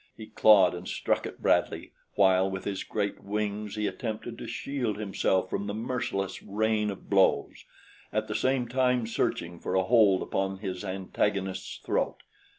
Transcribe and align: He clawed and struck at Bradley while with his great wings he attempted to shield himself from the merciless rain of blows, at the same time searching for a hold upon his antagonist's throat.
He 0.17 0.25
clawed 0.25 0.73
and 0.73 0.87
struck 0.87 1.27
at 1.27 1.43
Bradley 1.43 1.91
while 2.15 2.49
with 2.49 2.63
his 2.63 2.83
great 2.83 3.23
wings 3.23 3.75
he 3.75 3.85
attempted 3.85 4.35
to 4.39 4.47
shield 4.47 4.97
himself 4.97 5.47
from 5.47 5.67
the 5.67 5.75
merciless 5.75 6.41
rain 6.41 6.89
of 6.89 7.07
blows, 7.07 7.65
at 8.11 8.27
the 8.27 8.33
same 8.33 8.67
time 8.67 9.05
searching 9.05 9.59
for 9.59 9.75
a 9.75 9.83
hold 9.83 10.23
upon 10.23 10.57
his 10.57 10.83
antagonist's 10.83 11.77
throat. 11.85 12.23